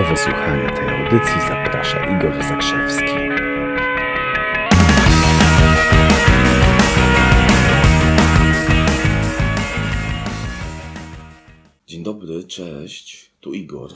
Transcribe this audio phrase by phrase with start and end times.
[0.00, 3.04] Do wysłuchania tej audycji zaprasza Igor Zakrzewski.
[11.86, 13.90] Dzień dobry, cześć, tu Igor.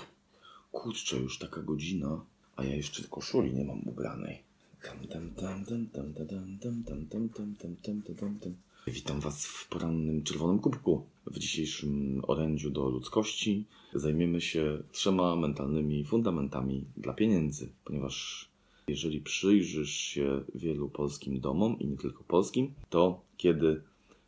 [0.72, 2.21] Kurczę, już taka godzina,
[2.57, 4.43] a ja jeszcze koszuli nie mam ubranej.
[4.82, 8.55] Tam, tam, tam, tam, tam, tam, tam, tam, tam, tam, tam, tam, tam, tam, tam.
[8.87, 11.07] Witam Was w porannym czerwonym kubku.
[11.27, 13.64] W dzisiejszym orędziu do ludzkości
[13.95, 18.48] zajmiemy się trzema mentalnymi fundamentami dla pieniędzy, ponieważ
[18.88, 23.83] jeżeli przyjrzysz się wielu polskim domom i nie tylko polskim, to kiedy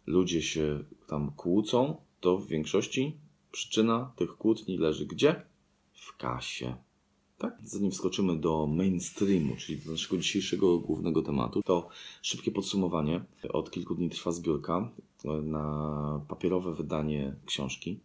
[0.06, 3.16] ludzie się tam kłócą, to w większości
[3.52, 5.42] przyczyna tych kłótni leży gdzie?
[5.92, 6.76] W kasie.
[7.38, 7.58] Tak?
[7.64, 11.88] Zanim wskoczymy do mainstreamu, czyli do naszego dzisiejszego głównego tematu, to
[12.22, 13.24] szybkie podsumowanie.
[13.48, 14.90] Od kilku dni trwa zbiórka
[15.42, 18.00] na papierowe wydanie książki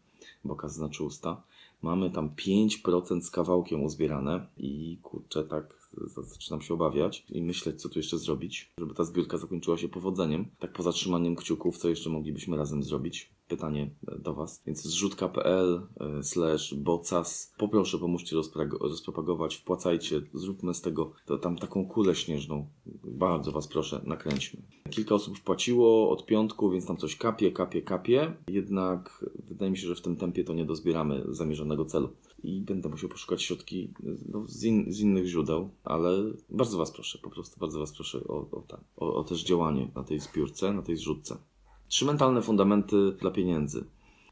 [0.46, 1.44] Boka znaczy usta.
[1.82, 7.90] Mamy tam 5% z kawałkiem uzbierane i kurczę, tak zaczynam się obawiać i myśleć, co
[7.90, 10.46] tu jeszcze zrobić, żeby ta zbiórka zakończyła się powodzeniem.
[10.60, 13.30] Tak poza trzymaniem kciuków, co jeszcze moglibyśmy razem zrobić?
[13.52, 14.64] Pytanie do Was.
[14.66, 15.88] Więc zrzutka.pl
[16.22, 17.54] slash bocas.
[17.58, 18.36] Poproszę, pomóżcie
[18.82, 22.68] rozpropagować, wpłacajcie, zróbmy z tego to, tam taką kulę śnieżną.
[23.04, 24.62] Bardzo Was proszę, nakręćmy.
[24.90, 28.34] Kilka osób wpłaciło od piątku, więc tam coś kapie, kapie, kapie.
[28.48, 32.10] Jednak wydaje mi się, że w tym tempie to nie dozbieramy zamierzonego celu
[32.44, 33.94] i będę musiał poszukać środki
[34.30, 36.12] no, z, in, z, innych źródeł, ale
[36.50, 38.64] bardzo Was proszę, po prostu bardzo Was proszę o, o,
[38.98, 41.38] o, o też działanie na tej zbiórce, na tej zrzutce.
[41.92, 43.86] Trzy mentalne fundamenty dla pieniędzy.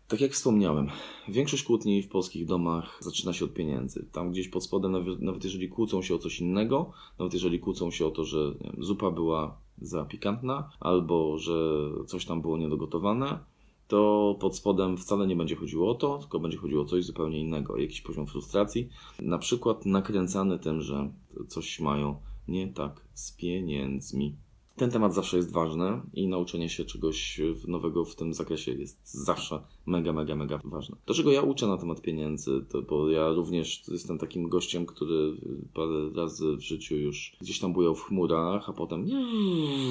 [0.08, 0.88] Tak jak wspomniałem,
[1.28, 4.06] większość kłótni w polskich domach zaczyna się od pieniędzy.
[4.12, 8.06] Tam gdzieś pod spodem, nawet, jeżeli kłócą się o coś innego, nawet jeżeli kłócą się
[8.06, 13.40] o to, że wiem, zupa była za pikantna, albo że coś tam było niedogotowane,
[13.88, 17.40] to pod spodem wcale nie będzie chodziło o to, tylko będzie chodziło o coś zupełnie
[17.40, 18.90] innego, jakiś poziom frustracji,
[19.22, 21.12] na przykład nakręcany tym, że
[21.48, 22.16] coś mają
[22.48, 24.36] nie tak z pieniędzmi.
[24.80, 29.62] Ten temat zawsze jest ważny i nauczenie się czegoś nowego w tym zakresie jest zawsze
[29.86, 30.96] mega, mega, mega ważne.
[31.06, 35.38] To, czego ja uczę na temat pieniędzy, to bo ja również jestem takim gościem, który
[35.74, 39.08] parę razy w życiu już gdzieś tam bujał w chmurach, a potem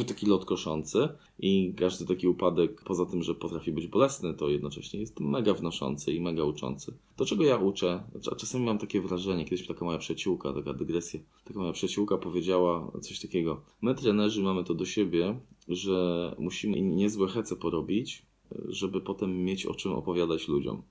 [0.06, 5.00] taki lot koszący i każdy taki upadek, poza tym, że potrafi być bolesny, to jednocześnie
[5.00, 6.92] jest mega wnoszący i mega uczący.
[7.16, 11.20] To, czego ja uczę, a czasami mam takie wrażenie, kiedyś taka moja przyjaciółka, taka dygresja,
[11.44, 13.60] taka moja przyjaciółka powiedziała coś takiego.
[13.82, 18.22] My trenerzy mamy to do siebie, że musimy niezłe hece porobić,
[18.68, 20.82] żeby potem mieć o czym opowiadać ludziom.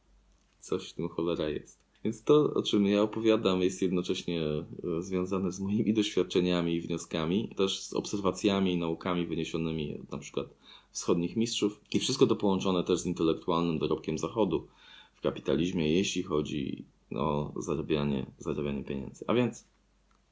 [0.59, 1.87] Coś w tym cholera jest.
[2.03, 4.65] Więc to, o czym ja opowiadam, jest jednocześnie e,
[4.99, 10.47] związane z moimi doświadczeniami i wnioskami, też z obserwacjami i naukami wyniesionymi na przykład
[10.91, 14.67] wschodnich mistrzów i wszystko to połączone też z intelektualnym dorobkiem Zachodu
[15.15, 19.25] w kapitalizmie, jeśli chodzi o zarabianie, zarabianie pieniędzy.
[19.27, 19.67] A więc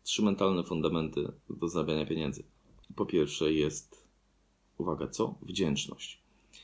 [0.04, 2.44] trzy mentalne fundamenty do zarabiania pieniędzy.
[2.96, 4.08] Po pierwsze jest,
[4.78, 5.36] uwaga, co?
[5.42, 6.22] Wdzięczność.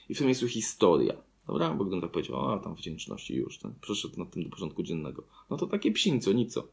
[0.10, 1.14] I w tym miejscu historia.
[1.48, 4.84] Dobra, bo gdybym tak powiedział, a tam wdzięczności już, ten przeszedł na tym do porządku
[4.84, 5.24] dziennego.
[5.50, 6.68] No to takie psińco, nico.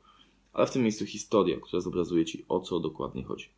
[0.53, 3.49] Ale w tym miejscu historia, która zobrazuje ci o co dokładnie chodzi.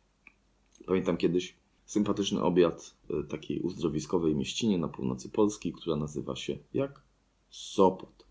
[0.85, 7.01] Pamiętam kiedyś sympatyczny obiad y, takiej uzdrowiskowej mieścinie na północy Polski, która nazywa się jak?
[7.49, 8.25] Sopot.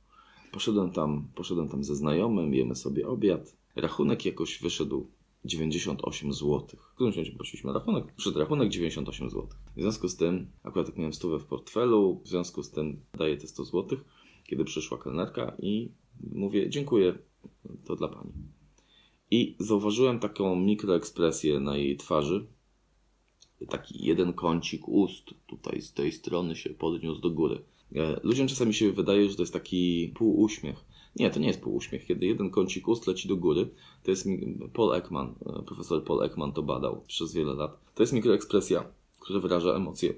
[0.53, 3.57] Poszedłem tam, poszedłem tam ze znajomym, jemy sobie obiad.
[3.77, 5.07] Rachunek jakoś wyszedł
[5.45, 6.67] 98 zł.
[6.79, 9.49] W którymś momencie prosiliśmy rachunek, przyszedł rachunek 98 zł.
[9.77, 13.37] W związku z tym, akurat tak miałem stówę w portfelu, w związku z tym daję
[13.37, 13.99] te 100 zł,
[14.45, 15.93] kiedy przyszła kelnerka i
[16.33, 17.19] mówię, dziękuję,
[17.85, 18.33] to dla pani.
[19.31, 22.47] I zauważyłem taką mikroekspresję na jej twarzy.
[23.69, 27.63] Taki jeden kącik ust tutaj z tej strony się podniósł do góry.
[27.95, 30.85] E, ludziom czasami się wydaje, że to jest taki półuśmiech.
[31.17, 32.07] Nie, to nie jest półuśmiech.
[32.07, 33.71] Kiedy jeden kącik ust leci do góry,
[34.03, 34.29] to jest
[34.73, 37.81] Paul Ekman, e, profesor Paul Ekman to badał przez wiele lat.
[37.95, 38.85] To jest mikroekspresja,
[39.21, 40.15] która wyraża emocje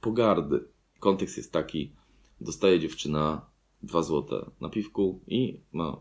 [0.00, 0.64] pogardy.
[1.00, 1.92] Kontekst jest taki,
[2.40, 3.46] dostaje dziewczyna
[3.82, 6.00] dwa złote na piwku i ma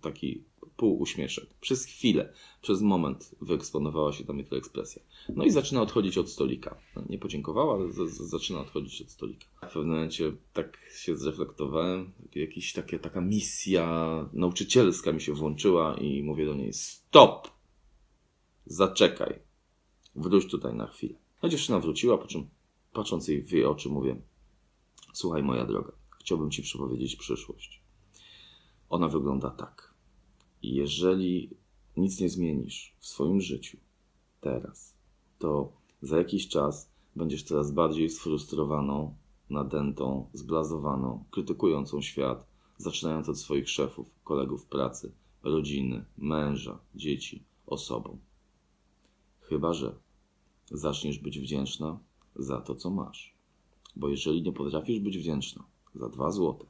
[0.00, 0.44] taki
[0.76, 1.46] pół uśmieszek.
[1.60, 2.32] Przez chwilę,
[2.62, 5.02] przez moment wyeksponowała się ta mikroekspresja.
[5.28, 6.76] No i zaczyna odchodzić od stolika.
[7.08, 9.46] Nie podziękowała, ale z, z, zaczyna odchodzić od stolika.
[9.56, 12.12] W pewnym momencie tak się zreflektowałem,
[12.74, 17.48] takie, taka misja nauczycielska mi się włączyła i mówię do niej stop!
[18.66, 19.38] Zaczekaj.
[20.16, 21.14] Wróć tutaj na chwilę.
[21.42, 22.48] No dziewczyna wróciła, po czym
[22.92, 24.16] patrząc jej w jej oczy mówię
[25.16, 27.82] słuchaj moja droga, chciałbym ci przepowiedzieć przyszłość.
[28.88, 29.94] Ona wygląda tak.
[30.62, 31.50] Jeżeli
[31.96, 33.78] nic nie zmienisz w swoim życiu
[34.40, 34.94] teraz,
[35.38, 35.72] to
[36.02, 39.14] za jakiś czas będziesz coraz bardziej sfrustrowaną,
[39.50, 42.46] nadętą, zblazowaną, krytykującą świat,
[42.78, 45.12] zaczynając od swoich szefów, kolegów pracy.
[45.42, 48.18] rodziny, męża, dzieci, osobom.
[49.40, 49.94] Chyba, że
[50.70, 51.98] zaczniesz być wdzięczna
[52.36, 53.34] za to, co masz.
[53.96, 55.64] Bo jeżeli nie potrafisz być wdzięczna
[55.94, 56.66] za dwa złote,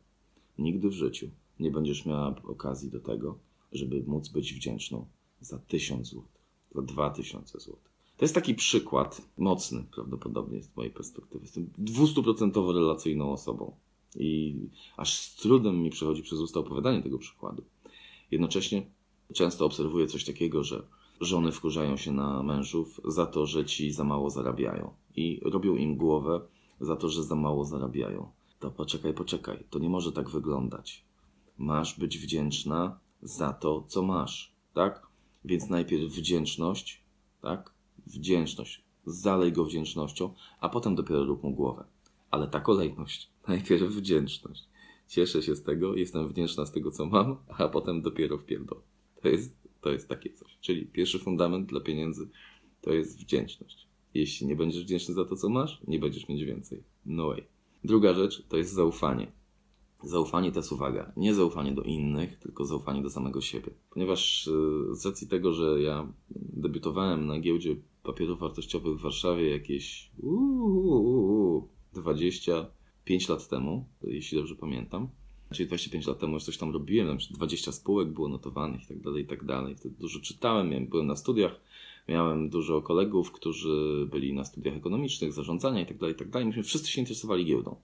[0.59, 1.31] nigdy w życiu
[1.61, 3.39] nie będziesz miała okazji do tego,
[3.77, 5.07] żeby móc być wdzięczną
[5.41, 6.43] za tysiąc złotych,
[6.75, 7.97] za dwa tysiące złotych.
[8.17, 11.45] To jest taki przykład mocny prawdopodobnie z mojej perspektywy.
[11.45, 13.77] Jestem dwustuprocentowo relacyjną osobą
[14.17, 14.57] i
[14.97, 17.63] aż z trudem mi przechodzi przez usta opowiadanie tego przykładu.
[18.31, 18.87] Jednocześnie
[19.35, 20.87] często obserwuję coś takiego, że
[21.21, 25.97] żony wkurzają się na mężów za to, że ci za mało zarabiają i robią im
[25.97, 26.41] głowę
[26.81, 28.31] za to, że za mało zarabiają.
[28.59, 31.05] To poczekaj, poczekaj, to nie może tak wyglądać.
[31.59, 35.07] Masz być wdzięczna za to, co masz, tak?
[35.45, 37.03] Więc najpierw wdzięczność,
[37.43, 37.71] tak?
[38.07, 38.85] Wdzięczność.
[39.07, 41.85] Zalej go wdzięcznością, a potem dopiero rób mu głowę.
[42.31, 43.31] Ale ta kolejność.
[43.49, 44.65] Najpierw wdzięczność.
[45.09, 48.81] Cieszę się z tego, jestem wdzięczna z tego, co mam, a potem dopiero wpierdol.
[49.23, 50.59] To jest, to jest takie coś.
[50.61, 52.29] Czyli pierwszy fundament dla pieniędzy
[52.81, 53.87] to jest wdzięczność.
[54.15, 56.83] Jeśli nie będziesz wdzięczny za to, co masz, nie będziesz mieć więcej.
[57.07, 57.45] No way.
[57.85, 59.33] Druga rzecz to jest zaufanie.
[60.03, 63.71] Zaufanie to jest uwaga, nie zaufanie do innych, tylko zaufanie do samego siebie.
[63.91, 64.47] Ponieważ
[64.89, 71.69] yy, z racji tego, że ja debiutowałem na giełdzie papierów wartościowych w Warszawie jakieś uuu,
[71.93, 75.09] 25 lat temu, jeśli dobrze pamiętam.
[75.53, 79.23] Czyli 25 lat temu już coś tam robiłem, 20 spółek było notowanych i tak dalej,
[79.25, 79.77] i tak dalej.
[79.77, 81.61] Wtedy dużo czytałem, byłem na studiach,
[82.09, 86.47] miałem dużo kolegów, którzy byli na studiach ekonomicznych, zarządzania i tak dalej, i tak dalej.
[86.47, 87.77] Myśmy wszyscy się interesowali giełdą.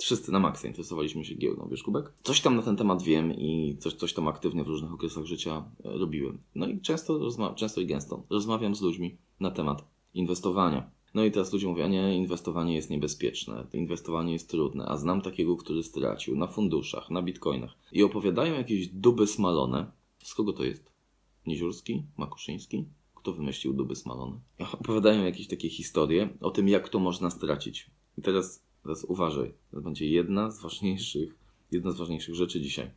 [0.00, 2.12] Wszyscy na maksa interesowaliśmy się giełdą, wiesz Kubek?
[2.22, 5.64] Coś tam na ten temat wiem i coś, coś tam aktywnie w różnych okresach życia
[5.84, 6.38] e, robiłem.
[6.54, 10.90] No i często, rozma- często i gęsto rozmawiam z ludźmi na temat inwestowania.
[11.14, 15.56] No i teraz ludzie mówią, nie, inwestowanie jest niebezpieczne, inwestowanie jest trudne, a znam takiego,
[15.56, 19.90] który stracił na funduszach, na bitcoinach i opowiadają jakieś duby smalone.
[20.22, 20.92] Z kogo to jest?
[21.46, 22.02] Niziurski?
[22.16, 22.84] Makuszyński?
[23.14, 24.40] Kto wymyślił duby smalone?
[24.80, 27.90] Opowiadają jakieś takie historie o tym, jak to można stracić.
[28.18, 31.34] I teraz, teraz uważaj, to będzie jedna z ważniejszych,
[31.72, 32.90] jedna z ważniejszych rzeczy dzisiaj.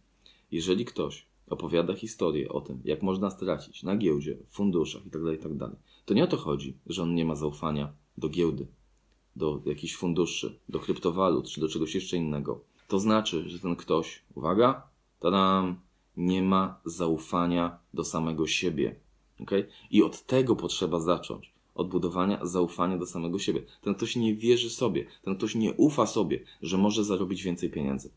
[0.51, 5.69] Jeżeli ktoś opowiada historię o tym, jak można stracić na giełdzie, w funduszach itd., itd.,
[6.05, 8.67] to nie o to chodzi, że on nie ma zaufania do giełdy,
[9.35, 12.61] do jakichś funduszy, do kryptowalut czy do czegoś jeszcze innego.
[12.87, 14.87] To znaczy, że ten ktoś, uwaga,
[15.19, 15.79] tadam,
[16.17, 18.95] nie ma zaufania do samego siebie.
[19.39, 19.67] Okay?
[19.91, 21.53] I od tego potrzeba zacząć.
[21.75, 23.61] Od budowania zaufania do samego siebie.
[23.81, 28.11] Ten ktoś nie wierzy sobie, ten ktoś nie ufa sobie, że może zarobić więcej pieniędzy.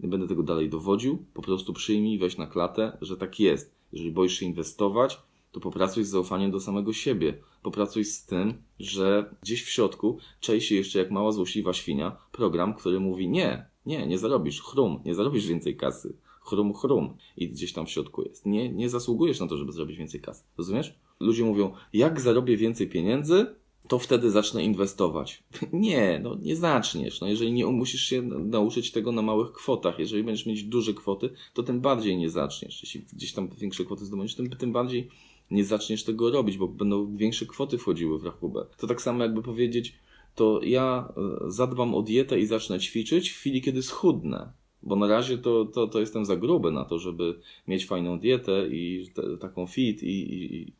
[0.00, 3.74] Nie będę tego dalej dowodził, po prostu przyjmij, weź na klatę, że tak jest.
[3.92, 5.18] Jeżeli boisz się inwestować,
[5.52, 7.34] to popracuj z zaufaniem do samego siebie.
[7.62, 12.74] Popracuj z tym, że gdzieś w środku czai się jeszcze jak mała złośliwa świnia program,
[12.74, 16.16] który mówi nie, nie, nie zarobisz, chrum, nie zarobisz więcej kasy.
[16.40, 17.16] Chrum, chrum.
[17.36, 18.46] I gdzieś tam w środku jest.
[18.46, 20.44] Nie, nie zasługujesz na to, żeby zrobić więcej kasy.
[20.58, 20.98] Rozumiesz?
[21.20, 23.46] Ludzie mówią, jak zarobię więcej pieniędzy,
[23.88, 25.42] to wtedy zacznę inwestować.
[25.72, 27.20] Nie, no nie zaczniesz.
[27.20, 31.30] No jeżeli nie musisz się nauczyć tego na małych kwotach, jeżeli będziesz mieć duże kwoty,
[31.54, 32.82] to tym bardziej nie zaczniesz.
[32.82, 35.08] Jeśli gdzieś tam większe kwoty zdobędziesz, tym, tym bardziej
[35.50, 38.66] nie zaczniesz tego robić, bo będą większe kwoty wchodziły w rachubę.
[38.76, 39.94] To tak samo jakby powiedzieć,
[40.34, 44.52] to ja e, zadbam o dietę i zacznę ćwiczyć w chwili, kiedy schudnę.
[44.82, 47.38] Bo na razie to, to, to jestem za gruby na to, żeby
[47.68, 50.72] mieć fajną dietę i te, taką fit i, i, i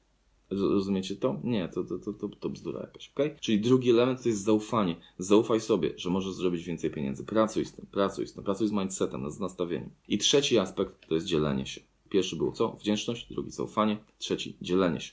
[0.53, 1.41] Rozumiecie to?
[1.45, 3.21] Nie, to, to, to, to, to bzdura jakaś, ok?
[3.41, 4.97] Czyli drugi element to jest zaufanie.
[5.19, 7.25] Zaufaj sobie, że możesz zrobić więcej pieniędzy.
[7.25, 9.91] Pracuj z tym, pracuj z tym, pracuj z mindsetem, z nastawieniem.
[10.09, 11.81] I trzeci aspekt to jest dzielenie się.
[12.09, 12.69] Pierwszy był co?
[12.69, 15.13] Wdzięczność, drugi zaufanie, trzeci dzielenie się.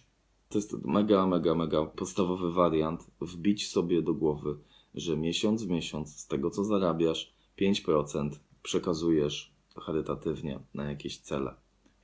[0.49, 4.55] To jest mega, mega, mega podstawowy wariant wbić sobie do głowy,
[4.95, 8.29] że miesiąc w miesiąc z tego co zarabiasz 5%
[8.63, 11.55] przekazujesz charytatywnie na jakieś cele.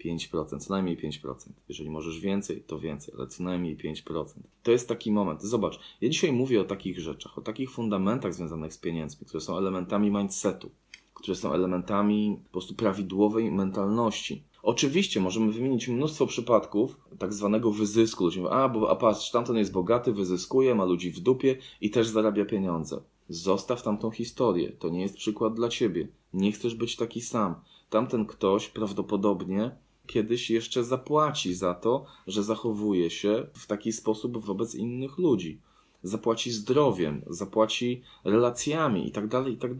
[0.05, 1.35] 5%, co najmniej 5%.
[1.69, 4.25] Jeżeli możesz więcej, to więcej, ale co najmniej 5%.
[4.63, 5.43] To jest taki moment.
[5.43, 9.57] Zobacz, ja dzisiaj mówię o takich rzeczach, o takich fundamentach związanych z pieniędzmi, które są
[9.57, 10.71] elementami mindsetu,
[11.13, 14.43] które są elementami po prostu prawidłowej mentalności.
[14.63, 18.23] Oczywiście możemy wymienić mnóstwo przypadków tak zwanego wyzysku.
[18.23, 21.89] Ludzie mówią, a, bo, a patrz, tamten jest bogaty, wyzyskuje, ma ludzi w dupie i
[21.89, 23.01] też zarabia pieniądze.
[23.29, 24.71] Zostaw tamtą historię.
[24.71, 26.07] To nie jest przykład dla ciebie.
[26.33, 27.55] Nie chcesz być taki sam.
[27.89, 29.71] Tamten ktoś prawdopodobnie
[30.07, 35.61] kiedyś jeszcze zapłaci za to, że zachowuje się w taki sposób wobec innych ludzi.
[36.03, 39.71] Zapłaci zdrowiem, zapłaci relacjami i tak dalej, i tak.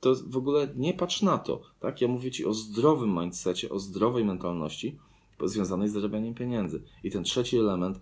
[0.00, 2.00] To w ogóle nie patrz na to, tak?
[2.00, 4.98] Ja mówię ci o zdrowym mindsetie, o zdrowej mentalności
[5.44, 6.82] związanej z zarabianiem pieniędzy.
[7.04, 8.00] I ten trzeci element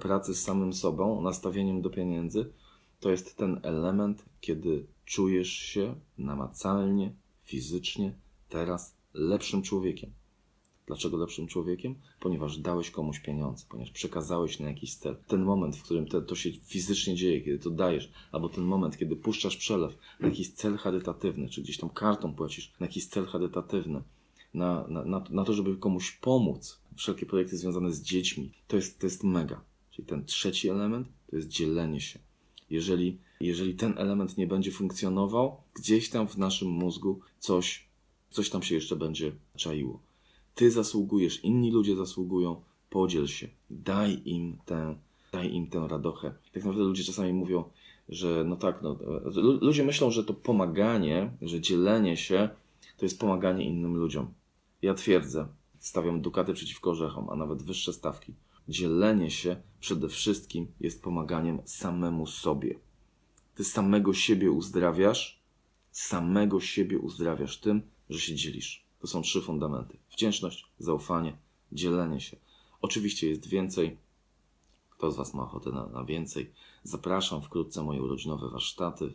[0.00, 2.52] pracy z samym sobą, nastawieniem do pieniędzy,
[3.00, 8.14] to jest ten element, kiedy czujesz się namacalnie, fizycznie,
[8.48, 10.10] teraz lepszym człowiekiem
[10.86, 11.94] Dlaczego lepszym człowiekiem?
[12.20, 15.16] Ponieważ dałeś komuś pieniądze, ponieważ przekazałeś na jakiś cel.
[15.26, 18.98] Ten moment, w którym te, to się fizycznie dzieje, kiedy to dajesz, albo ten moment,
[18.98, 23.26] kiedy puszczasz przelew na jakiś cel charytatywny, czy gdzieś tam kartą płacisz na jakiś cel
[23.26, 24.02] charytatywny,
[24.54, 28.98] na, na, na, na to, żeby komuś pomóc, wszelkie projekty związane z dziećmi, to jest,
[28.98, 29.60] to jest mega.
[29.90, 32.18] Czyli ten trzeci element to jest dzielenie się.
[32.70, 37.88] Jeżeli, jeżeli ten element nie będzie funkcjonował, gdzieś tam w naszym mózgu coś,
[38.30, 40.00] coś tam się jeszcze będzie czaiło.
[40.56, 44.96] Ty zasługujesz, inni ludzie zasługują, podziel się, daj im tę,
[45.32, 46.30] daj im tę radochę.
[46.52, 47.64] Tak naprawdę ludzie czasami mówią,
[48.08, 48.98] że no tak, no,
[49.34, 52.48] lu- ludzie myślą, że to pomaganie, że dzielenie się
[52.96, 54.32] to jest pomaganie innym ludziom.
[54.82, 55.46] Ja twierdzę,
[55.78, 58.34] stawiam dukaty przeciwko orzechom, a nawet wyższe stawki.
[58.68, 62.78] Dzielenie się przede wszystkim jest pomaganiem samemu sobie.
[63.54, 65.40] Ty samego siebie uzdrawiasz,
[65.90, 68.85] samego siebie uzdrawiasz tym, że się dzielisz.
[69.06, 71.36] Są trzy fundamenty: wdzięczność, zaufanie,
[71.72, 72.36] dzielenie się.
[72.82, 73.96] Oczywiście jest więcej.
[74.90, 76.52] Kto z Was ma ochotę na, na więcej?
[76.82, 79.12] Zapraszam wkrótce moje urodzinowe warsztaty.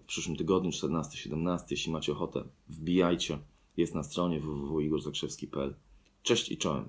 [0.00, 3.38] W przyszłym tygodniu, 14-17, jeśli macie ochotę, wbijajcie.
[3.76, 5.74] Jest na stronie www.igorzakrzewski.pl.
[6.22, 6.88] Cześć i czołem.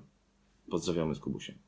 [0.70, 1.58] Pozdrawiamy z Kubusiem.